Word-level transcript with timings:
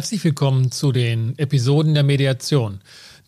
Herzlich 0.00 0.24
willkommen 0.24 0.72
zu 0.72 0.92
den 0.92 1.38
Episoden 1.38 1.92
der 1.92 2.04
Mediation, 2.04 2.80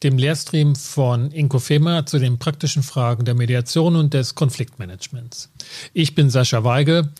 dem 0.02 0.16
Lehrstream 0.16 0.74
von 0.74 1.30
Inkofema 1.30 2.06
zu 2.06 2.18
den 2.18 2.38
praktischen 2.38 2.82
Fragen 2.82 3.26
der 3.26 3.34
Mediation 3.34 3.94
und 3.94 4.14
des 4.14 4.34
Konfliktmanagements. 4.34 5.50
Ich 5.92 6.14
bin 6.14 6.30
Sascha 6.30 6.64
Weige 6.64 7.10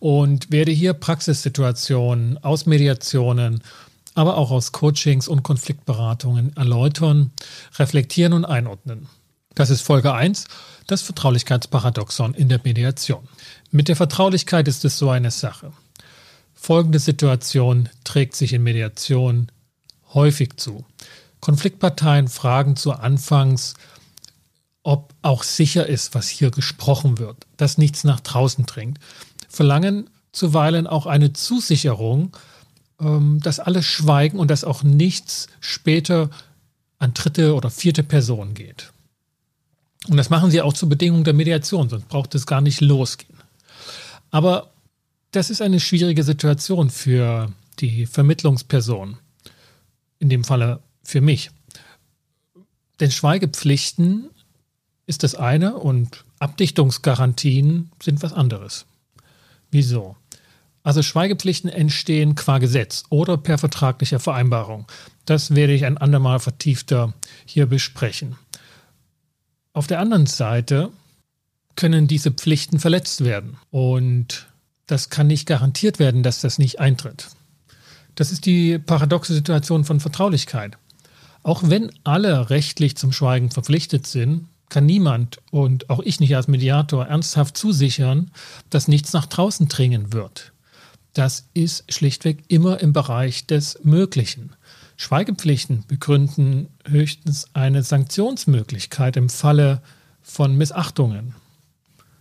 und 0.00 0.50
werde 0.50 0.72
hier 0.72 0.94
Praxissituationen 0.94 2.42
aus 2.42 2.64
Mediationen, 2.64 3.62
aber 4.14 4.38
auch 4.38 4.50
aus 4.50 4.72
Coachings 4.72 5.28
und 5.28 5.42
Konfliktberatungen 5.42 6.56
erläutern, 6.56 7.32
reflektieren 7.78 8.32
und 8.32 8.46
einordnen. 8.46 9.08
Das 9.54 9.68
ist 9.68 9.82
Folge 9.82 10.14
1, 10.14 10.46
das 10.86 11.02
Vertraulichkeitsparadoxon 11.02 12.32
in 12.32 12.48
der 12.48 12.62
Mediation. 12.64 13.28
Mit 13.70 13.88
der 13.88 13.96
Vertraulichkeit 13.96 14.68
ist 14.68 14.86
es 14.86 14.96
so 14.96 15.10
eine 15.10 15.30
Sache. 15.30 15.70
Folgende 16.62 17.00
Situation 17.00 17.88
trägt 18.04 18.36
sich 18.36 18.52
in 18.52 18.62
Mediation 18.62 19.50
häufig 20.14 20.58
zu. 20.58 20.84
Konfliktparteien 21.40 22.28
fragen 22.28 22.76
zu 22.76 22.92
Anfangs, 22.92 23.74
ob 24.84 25.12
auch 25.22 25.42
sicher 25.42 25.88
ist, 25.88 26.14
was 26.14 26.28
hier 26.28 26.52
gesprochen 26.52 27.18
wird, 27.18 27.48
dass 27.56 27.78
nichts 27.78 28.04
nach 28.04 28.20
draußen 28.20 28.64
dringt, 28.64 29.00
verlangen 29.48 30.08
zuweilen 30.30 30.86
auch 30.86 31.06
eine 31.06 31.32
Zusicherung, 31.32 32.36
ähm, 33.00 33.40
dass 33.42 33.58
alle 33.58 33.82
schweigen 33.82 34.38
und 34.38 34.48
dass 34.48 34.62
auch 34.62 34.84
nichts 34.84 35.48
später 35.58 36.30
an 37.00 37.12
dritte 37.12 37.56
oder 37.56 37.70
vierte 37.70 38.04
Person 38.04 38.54
geht. 38.54 38.92
Und 40.06 40.16
das 40.16 40.30
machen 40.30 40.52
sie 40.52 40.62
auch 40.62 40.74
zur 40.74 40.88
Bedingung 40.88 41.24
der 41.24 41.34
Mediation, 41.34 41.88
sonst 41.88 42.06
braucht 42.06 42.36
es 42.36 42.46
gar 42.46 42.60
nicht 42.60 42.80
losgehen. 42.80 43.40
Aber 44.30 44.72
das 45.32 45.50
ist 45.50 45.62
eine 45.62 45.80
schwierige 45.80 46.22
Situation 46.22 46.90
für 46.90 47.52
die 47.80 48.06
Vermittlungsperson, 48.06 49.18
in 50.18 50.28
dem 50.28 50.44
Falle 50.44 50.80
für 51.02 51.20
mich. 51.20 51.50
Denn 53.00 53.10
Schweigepflichten 53.10 54.30
ist 55.06 55.22
das 55.22 55.34
eine 55.34 55.76
und 55.76 56.24
Abdichtungsgarantien 56.38 57.90
sind 58.00 58.22
was 58.22 58.32
anderes. 58.32 58.86
Wieso? 59.70 60.16
Also 60.84 61.02
Schweigepflichten 61.02 61.70
entstehen 61.70 62.34
qua 62.34 62.58
Gesetz 62.58 63.04
oder 63.08 63.38
per 63.38 63.56
vertraglicher 63.56 64.20
Vereinbarung. 64.20 64.86
Das 65.24 65.54
werde 65.54 65.72
ich 65.72 65.84
ein 65.86 65.96
andermal 65.96 66.40
vertiefter 66.40 67.14
hier 67.46 67.66
besprechen. 67.66 68.36
Auf 69.72 69.86
der 69.86 70.00
anderen 70.00 70.26
Seite 70.26 70.90
können 71.76 72.06
diese 72.06 72.32
Pflichten 72.32 72.78
verletzt 72.78 73.24
werden 73.24 73.56
und 73.70 74.51
das 74.92 75.08
kann 75.08 75.26
nicht 75.26 75.46
garantiert 75.46 75.98
werden, 75.98 76.22
dass 76.22 76.42
das 76.42 76.58
nicht 76.58 76.78
eintritt. 76.78 77.28
Das 78.14 78.30
ist 78.30 78.44
die 78.44 78.78
paradoxe 78.78 79.32
Situation 79.32 79.84
von 79.84 80.00
Vertraulichkeit. 80.00 80.76
Auch 81.42 81.62
wenn 81.64 81.90
alle 82.04 82.50
rechtlich 82.50 82.96
zum 82.96 83.10
Schweigen 83.10 83.50
verpflichtet 83.50 84.06
sind, 84.06 84.48
kann 84.68 84.84
niemand 84.84 85.38
und 85.50 85.88
auch 85.90 86.00
ich 86.00 86.20
nicht 86.20 86.36
als 86.36 86.46
Mediator 86.46 87.06
ernsthaft 87.06 87.56
zusichern, 87.56 88.30
dass 88.68 88.86
nichts 88.86 89.14
nach 89.14 89.26
draußen 89.26 89.68
dringen 89.68 90.12
wird. 90.12 90.52
Das 91.14 91.46
ist 91.54 91.90
schlichtweg 91.92 92.44
immer 92.48 92.80
im 92.80 92.92
Bereich 92.92 93.46
des 93.46 93.78
Möglichen. 93.82 94.52
Schweigepflichten 94.96 95.84
begründen 95.88 96.68
höchstens 96.86 97.46
eine 97.54 97.82
Sanktionsmöglichkeit 97.82 99.16
im 99.16 99.30
Falle 99.30 99.80
von 100.22 100.54
Missachtungen. 100.56 101.34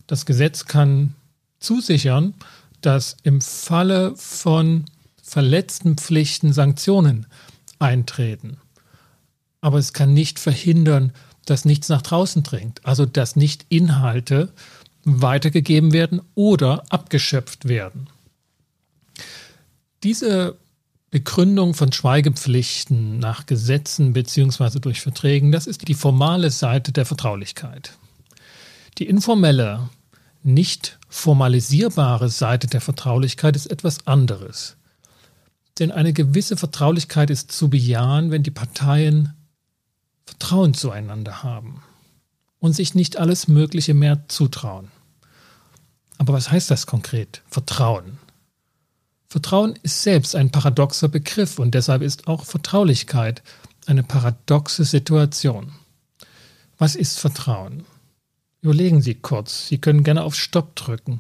Das 0.08 0.26
Gesetz 0.26 0.66
kann 0.66 1.16
zusichern, 1.60 2.34
dass 2.82 3.18
im 3.24 3.42
Falle 3.42 4.16
von 4.16 4.86
verletzten 5.22 5.98
Pflichten 5.98 6.54
Sanktionen 6.54 7.28
eintreten. 7.80 8.58
Aber 9.62 9.78
es 9.78 9.94
kann 9.94 10.14
nicht 10.14 10.40
verhindern, 10.40 11.14
dass 11.46 11.66
nichts 11.66 11.90
nach 11.90 12.02
draußen 12.02 12.44
dringt, 12.44 12.86
also 12.86 13.06
dass 13.06 13.36
nicht 13.36 13.66
Inhalte 13.70 14.52
weitergegeben 15.04 15.94
werden 15.94 16.22
oder 16.36 16.84
abgeschöpft 16.90 17.68
werden. 17.68 18.08
Diese 20.04 20.58
Begründung 21.10 21.74
von 21.74 21.92
Schweigepflichten 21.92 23.20
nach 23.20 23.46
Gesetzen 23.46 24.14
bzw. 24.14 24.80
durch 24.80 25.02
Verträgen, 25.02 25.52
das 25.52 25.68
ist 25.68 25.88
die 25.88 25.94
formale 25.94 26.50
Seite 26.52 26.92
der 26.92 27.06
Vertraulichkeit. 27.06 27.98
Die 28.98 29.08
informelle, 29.08 29.90
nicht 30.44 31.00
formalisierbare 31.10 32.30
Seite 32.30 32.68
der 32.68 32.82
Vertraulichkeit 32.82 33.56
ist 33.56 33.68
etwas 33.68 34.08
anderes. 34.08 34.78
Denn 35.80 35.92
eine 35.92 36.14
gewisse 36.14 36.58
Vertraulichkeit 36.58 37.30
ist 37.30 37.52
zu 37.52 37.70
bejahen, 37.70 38.32
wenn 38.32 38.44
die 38.44 38.52
Parteien 38.52 39.34
Vertrauen 40.26 40.74
zueinander 40.74 41.44
haben 41.44 41.84
und 42.60 42.74
sich 42.74 42.96
nicht 42.96 43.18
alles 43.18 43.48
Mögliche 43.48 43.94
mehr 43.94 44.28
zutrauen. 44.28 44.90
Aber 46.18 46.34
was 46.34 46.52
heißt 46.52 46.70
das 46.70 46.86
konkret? 46.86 47.42
Vertrauen. 47.50 48.20
Vertrauen 49.28 49.80
ist 49.82 50.04
selbst 50.04 50.36
ein 50.36 50.52
paradoxer 50.52 51.08
Begriff 51.08 51.58
und 51.58 51.74
deshalb 51.74 52.02
ist 52.02 52.28
auch 52.28 52.46
Vertraulichkeit 52.46 53.42
eine 53.88 54.04
paradoxe 54.04 54.84
Situation. 54.84 55.72
Was 56.78 56.96
ist 56.96 57.20
Vertrauen? 57.20 57.86
Überlegen 58.62 59.02
Sie 59.02 59.16
kurz, 59.16 59.68
Sie 59.68 59.80
können 59.80 60.04
gerne 60.04 60.24
auf 60.24 60.36
Stopp 60.36 60.76
drücken, 60.76 61.20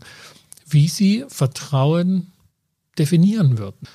wie 0.67 0.87
Sie 0.87 1.25
Vertrauen 1.27 2.31
definieren 2.97 3.57
würden. 3.57 3.87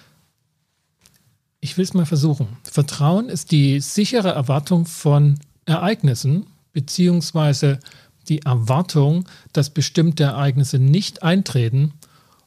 Ich 1.60 1.76
will 1.76 1.84
es 1.84 1.94
mal 1.94 2.06
versuchen. 2.06 2.48
Vertrauen 2.64 3.28
ist 3.28 3.50
die 3.50 3.80
sichere 3.80 4.30
Erwartung 4.30 4.86
von 4.86 5.38
Ereignissen 5.64 6.46
beziehungsweise 6.72 7.80
die 8.28 8.42
Erwartung, 8.42 9.24
dass 9.52 9.70
bestimmte 9.70 10.24
Ereignisse 10.24 10.78
nicht 10.78 11.22
eintreten 11.22 11.94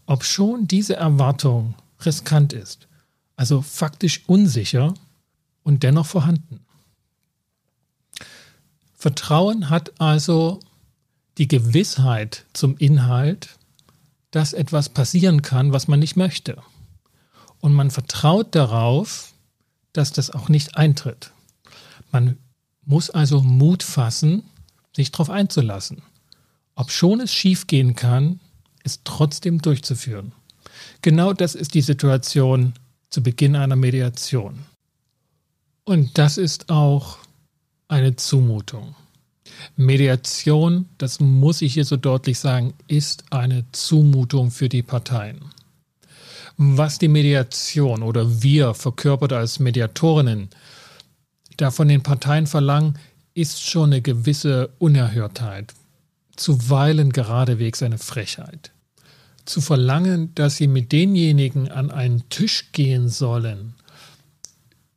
ob 0.09 0.23
schon 0.23 0.65
diese 0.65 0.95
Erwartung 0.95 1.75
riskant 2.03 2.51
ist, 2.51 2.87
also 3.35 3.61
faktisch 3.61 4.23
unsicher 4.25 4.95
und 5.61 5.83
dennoch 5.83 6.07
vorhanden. 6.07 6.61
Vertrauen 8.95 9.69
hat 9.69 9.91
also 10.01 10.61
die 11.39 11.47
Gewissheit 11.47 12.45
zum 12.53 12.77
Inhalt, 12.77 13.57
dass 14.31 14.53
etwas 14.53 14.89
passieren 14.89 15.41
kann, 15.41 15.73
was 15.73 15.87
man 15.87 15.99
nicht 15.99 16.15
möchte. 16.15 16.61
Und 17.59 17.73
man 17.73 17.91
vertraut 17.91 18.53
darauf, 18.53 19.33
dass 19.93 20.11
das 20.11 20.29
auch 20.29 20.49
nicht 20.49 20.77
eintritt. 20.77 21.31
Man 22.11 22.37
muss 22.85 23.09
also 23.09 23.41
Mut 23.41 23.83
fassen, 23.83 24.43
sich 24.95 25.11
darauf 25.11 25.29
einzulassen. 25.29 26.01
Ob 26.75 26.91
schon 26.91 27.21
es 27.21 27.33
schiefgehen 27.33 27.95
kann, 27.95 28.39
es 28.83 29.01
trotzdem 29.03 29.61
durchzuführen. 29.61 30.33
Genau 31.01 31.33
das 31.33 31.55
ist 31.55 31.73
die 31.73 31.81
Situation 31.81 32.73
zu 33.09 33.23
Beginn 33.23 33.55
einer 33.55 33.75
Mediation. 33.75 34.65
Und 35.83 36.17
das 36.17 36.37
ist 36.37 36.69
auch 36.69 37.17
eine 37.87 38.15
Zumutung. 38.15 38.95
Mediation, 39.75 40.87
das 40.97 41.19
muss 41.19 41.61
ich 41.61 41.73
hier 41.73 41.85
so 41.85 41.97
deutlich 41.97 42.39
sagen, 42.39 42.73
ist 42.87 43.23
eine 43.31 43.65
Zumutung 43.71 44.51
für 44.51 44.69
die 44.69 44.83
Parteien. 44.83 45.39
Was 46.57 46.99
die 46.99 47.07
Mediation 47.07 48.03
oder 48.03 48.41
wir 48.41 48.73
verkörpert 48.73 49.33
als 49.33 49.59
Mediatorinnen 49.59 50.49
da 51.55 51.71
von 51.71 51.87
den 51.87 52.03
Parteien 52.03 52.47
verlangen, 52.47 52.97
ist 53.33 53.61
schon 53.61 53.91
eine 53.91 54.01
gewisse 54.01 54.69
Unerhörtheit, 54.79 55.73
zuweilen 56.35 57.11
geradewegs 57.11 57.83
eine 57.83 57.97
Frechheit. 57.97 58.71
Zu 59.45 59.61
verlangen, 59.61 60.33
dass 60.35 60.57
sie 60.57 60.67
mit 60.67 60.91
denjenigen 60.91 61.69
an 61.69 61.91
einen 61.91 62.27
Tisch 62.29 62.71
gehen 62.71 63.09
sollen, 63.09 63.73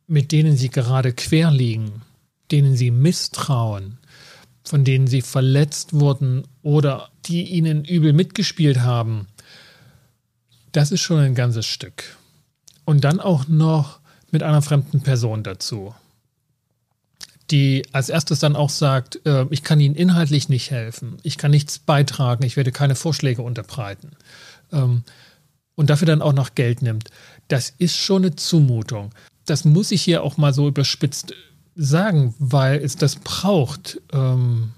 mit 0.07 0.31
denen 0.31 0.57
sie 0.57 0.69
gerade 0.69 1.13
quer 1.13 1.51
liegen, 1.51 2.01
denen 2.51 2.75
sie 2.75 2.91
misstrauen, 2.91 3.97
von 4.63 4.83
denen 4.83 5.07
sie 5.07 5.21
verletzt 5.21 5.93
wurden 5.93 6.47
oder 6.61 7.09
die 7.25 7.43
ihnen 7.43 7.85
übel 7.85 8.13
mitgespielt 8.13 8.81
haben, 8.81 9.27
das 10.71 10.91
ist 10.91 11.01
schon 11.01 11.19
ein 11.19 11.35
ganzes 11.35 11.65
Stück. 11.65 12.17
Und 12.85 13.03
dann 13.03 13.19
auch 13.19 13.47
noch 13.47 13.99
mit 14.31 14.43
einer 14.43 14.61
fremden 14.61 15.01
Person 15.01 15.43
dazu 15.43 15.93
die 17.51 17.83
als 17.91 18.09
erstes 18.09 18.39
dann 18.39 18.55
auch 18.55 18.69
sagt, 18.69 19.25
äh, 19.25 19.45
ich 19.49 19.63
kann 19.63 19.79
Ihnen 19.79 19.95
inhaltlich 19.95 20.49
nicht 20.49 20.71
helfen, 20.71 21.17
ich 21.23 21.37
kann 21.37 21.51
nichts 21.51 21.79
beitragen, 21.79 22.43
ich 22.43 22.57
werde 22.57 22.71
keine 22.71 22.95
Vorschläge 22.95 23.41
unterbreiten 23.41 24.11
ähm, 24.71 25.03
und 25.75 25.89
dafür 25.89 26.07
dann 26.07 26.21
auch 26.21 26.33
noch 26.33 26.55
Geld 26.55 26.81
nimmt, 26.81 27.09
das 27.49 27.73
ist 27.77 27.97
schon 27.97 28.23
eine 28.23 28.35
Zumutung. 28.35 29.13
Das 29.45 29.65
muss 29.65 29.91
ich 29.91 30.01
hier 30.01 30.23
auch 30.23 30.37
mal 30.37 30.53
so 30.53 30.67
überspitzt 30.67 31.33
sagen, 31.75 32.33
weil 32.39 32.79
es 32.79 32.95
das 32.95 33.17
braucht. 33.17 34.01
Ähm, 34.11 34.71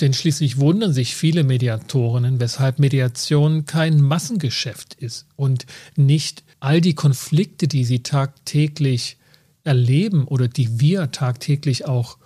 denn 0.00 0.14
schließlich 0.14 0.58
wundern 0.58 0.92
sich 0.92 1.14
viele 1.14 1.44
Mediatorinnen, 1.44 2.40
weshalb 2.40 2.78
Mediation 2.78 3.66
kein 3.66 4.00
Massengeschäft 4.00 4.94
ist 4.94 5.26
und 5.36 5.66
nicht 5.96 6.42
all 6.60 6.80
die 6.80 6.94
Konflikte, 6.94 7.68
die 7.68 7.84
sie 7.84 8.02
tagtäglich 8.02 9.18
erleben 9.64 10.24
oder 10.26 10.48
die 10.48 10.80
wir 10.80 11.12
tagtäglich 11.12 11.86
auch 11.86 12.18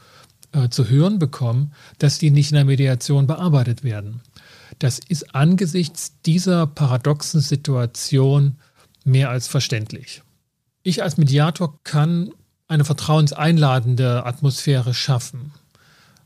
äh, 0.52 0.70
zu 0.70 0.88
hören 0.88 1.18
bekommen, 1.18 1.72
dass 1.98 2.18
die 2.18 2.30
nicht 2.30 2.50
in 2.50 2.56
der 2.56 2.64
Mediation 2.64 3.26
bearbeitet 3.26 3.84
werden. 3.84 4.22
Das 4.78 4.98
ist 4.98 5.34
angesichts 5.34 6.14
dieser 6.24 6.66
paradoxen 6.66 7.40
Situation 7.40 8.56
mehr 9.04 9.30
als 9.30 9.48
verständlich. 9.48 10.22
Ich 10.82 11.02
als 11.02 11.18
Mediator 11.18 11.78
kann 11.84 12.32
eine 12.68 12.84
vertrauenseinladende 12.84 14.24
Atmosphäre 14.24 14.94
schaffen, 14.94 15.52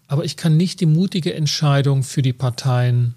aber 0.07 0.25
ich 0.25 0.37
kann 0.37 0.57
nicht 0.57 0.81
die 0.81 0.87
mutige 0.87 1.35
Entscheidung 1.35 2.03
für 2.03 2.23
die 2.23 2.33
Parteien 2.33 3.15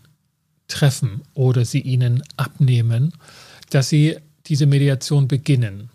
treffen 0.67 1.21
oder 1.33 1.65
sie 1.65 1.81
ihnen 1.81 2.23
abnehmen, 2.37 3.13
dass 3.69 3.89
sie 3.89 4.17
diese 4.45 4.65
Mediation 4.65 5.27
beginnen. 5.27 5.89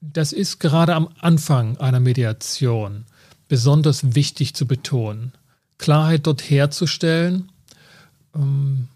Das 0.00 0.32
ist 0.32 0.60
gerade 0.60 0.94
am 0.94 1.08
Anfang 1.20 1.78
einer 1.78 2.00
Mediation 2.00 3.06
besonders 3.48 4.14
wichtig 4.14 4.54
zu 4.54 4.66
betonen. 4.66 5.32
Klarheit 5.78 6.26
dort 6.26 6.42
herzustellen, 6.42 7.50
ähm, 8.34 8.88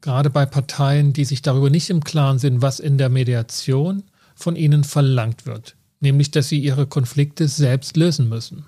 gerade 0.00 0.30
bei 0.30 0.46
Parteien, 0.46 1.12
die 1.12 1.24
sich 1.24 1.42
darüber 1.42 1.70
nicht 1.70 1.90
im 1.90 2.04
Klaren 2.04 2.38
sind, 2.38 2.62
was 2.62 2.78
in 2.80 2.98
der 2.98 3.08
Mediation 3.08 4.04
von 4.34 4.54
ihnen 4.54 4.84
verlangt 4.84 5.46
wird, 5.46 5.76
nämlich 6.00 6.30
dass 6.30 6.48
sie 6.48 6.58
ihre 6.58 6.86
Konflikte 6.86 7.48
selbst 7.48 7.96
lösen 7.96 8.28
müssen, 8.28 8.66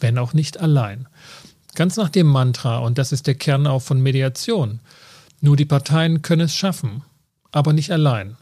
wenn 0.00 0.18
auch 0.18 0.32
nicht 0.32 0.58
allein. 0.60 1.08
Ganz 1.74 1.96
nach 1.96 2.08
dem 2.08 2.26
Mantra, 2.26 2.78
und 2.78 2.98
das 2.98 3.12
ist 3.12 3.26
der 3.26 3.34
Kern 3.34 3.66
auch 3.66 3.82
von 3.82 4.00
Mediation, 4.00 4.80
nur 5.40 5.56
die 5.56 5.66
Parteien 5.66 6.22
können 6.22 6.42
es 6.42 6.54
schaffen, 6.54 7.02
aber 7.52 7.72
nicht 7.72 7.90
allein. 7.90 8.36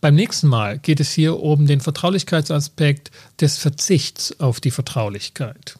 Beim 0.00 0.16
nächsten 0.16 0.48
Mal 0.48 0.78
geht 0.78 1.00
es 1.00 1.12
hier 1.12 1.40
um 1.40 1.66
den 1.66 1.80
Vertraulichkeitsaspekt 1.80 3.10
des 3.40 3.56
Verzichts 3.56 4.38
auf 4.38 4.60
die 4.60 4.70
Vertraulichkeit. 4.70 5.78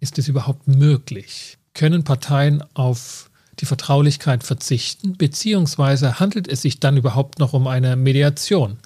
Ist 0.00 0.18
es 0.18 0.28
überhaupt 0.28 0.68
möglich? 0.68 1.56
Können 1.72 2.04
Parteien 2.04 2.62
auf 2.74 3.30
die 3.60 3.66
Vertraulichkeit 3.66 4.44
verzichten, 4.44 5.16
beziehungsweise 5.16 6.20
handelt 6.20 6.48
es 6.48 6.62
sich 6.62 6.80
dann 6.80 6.96
überhaupt 6.96 7.38
noch 7.38 7.52
um 7.52 7.66
eine 7.66 7.96
Mediation? 7.96 8.78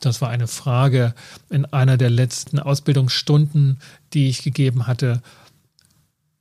Das 0.00 0.20
war 0.20 0.30
eine 0.30 0.46
Frage 0.46 1.14
in 1.50 1.64
einer 1.64 1.96
der 1.96 2.10
letzten 2.10 2.58
Ausbildungsstunden, 2.58 3.80
die 4.12 4.28
ich 4.28 4.42
gegeben 4.42 4.86
hatte. 4.86 5.22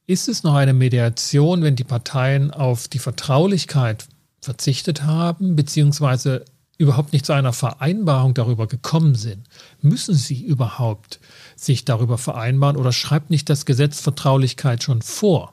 Ist 0.05 0.27
es 0.27 0.43
noch 0.43 0.53
eine 0.53 0.73
Mediation, 0.73 1.63
wenn 1.63 1.75
die 1.75 1.83
Parteien 1.83 2.51
auf 2.51 2.87
die 2.87 2.99
Vertraulichkeit 2.99 4.05
verzichtet 4.41 5.03
haben, 5.03 5.55
beziehungsweise 5.55 6.45
überhaupt 6.77 7.11
nicht 7.13 7.25
zu 7.25 7.33
einer 7.33 7.53
Vereinbarung 7.53 8.33
darüber 8.33 8.67
gekommen 8.67 9.15
sind, 9.15 9.47
müssen 9.81 10.13
sie 10.13 10.43
überhaupt 10.43 11.19
sich 11.55 11.85
darüber 11.85 12.17
vereinbaren 12.17 12.77
oder 12.77 12.91
schreibt 12.91 13.31
nicht 13.31 13.49
das 13.49 13.65
Gesetz 13.65 13.99
Vertraulichkeit 13.99 14.83
schon 14.83 15.01
vor? 15.01 15.51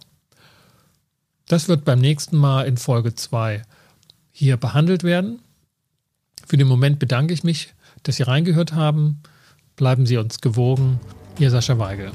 Das 1.46 1.69
wird 1.69 1.85
beim 1.85 2.00
nächsten 2.00 2.37
Mal 2.37 2.67
in 2.67 2.76
Folge 2.76 3.14
2 3.14 3.62
hier 4.32 4.56
behandelt 4.56 5.05
werden. 5.05 5.41
Für 6.46 6.56
den 6.56 6.67
Moment 6.67 6.99
bedanke 6.99 7.35
ich 7.35 7.44
mich, 7.44 7.75
dass 8.02 8.17
Sie 8.17 8.23
reingehört 8.23 8.73
haben. 8.73 9.23
Bleiben 9.76 10.06
Sie 10.06 10.17
uns 10.17 10.41
gewogen. 10.41 11.00
Ihr 11.38 11.50
Sascha 11.50 11.79
Weigel. 11.79 12.12